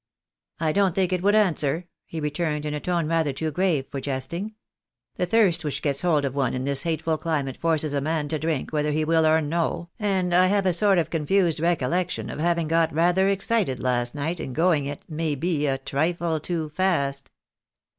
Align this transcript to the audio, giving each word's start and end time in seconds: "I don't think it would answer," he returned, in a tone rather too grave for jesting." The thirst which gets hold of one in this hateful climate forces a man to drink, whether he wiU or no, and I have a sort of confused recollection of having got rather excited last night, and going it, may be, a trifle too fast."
"I 0.59 0.71
don't 0.71 0.95
think 0.95 1.13
it 1.13 1.21
would 1.21 1.35
answer," 1.35 1.85
he 2.07 2.19
returned, 2.19 2.65
in 2.65 2.73
a 2.73 2.79
tone 2.79 3.07
rather 3.07 3.31
too 3.31 3.51
grave 3.51 3.85
for 3.87 4.01
jesting." 4.01 4.55
The 5.17 5.27
thirst 5.27 5.63
which 5.63 5.83
gets 5.83 6.01
hold 6.01 6.25
of 6.25 6.33
one 6.33 6.55
in 6.55 6.63
this 6.63 6.81
hateful 6.81 7.19
climate 7.19 7.55
forces 7.57 7.93
a 7.93 8.01
man 8.01 8.27
to 8.29 8.39
drink, 8.39 8.73
whether 8.73 8.91
he 8.91 9.05
wiU 9.05 9.29
or 9.29 9.39
no, 9.41 9.89
and 9.99 10.33
I 10.33 10.47
have 10.47 10.65
a 10.65 10.73
sort 10.73 10.97
of 10.97 11.11
confused 11.11 11.59
recollection 11.59 12.31
of 12.31 12.39
having 12.39 12.67
got 12.67 12.91
rather 12.91 13.29
excited 13.29 13.79
last 13.79 14.15
night, 14.15 14.39
and 14.39 14.55
going 14.55 14.87
it, 14.87 15.05
may 15.07 15.35
be, 15.35 15.67
a 15.67 15.77
trifle 15.77 16.39
too 16.39 16.69
fast." 16.69 17.29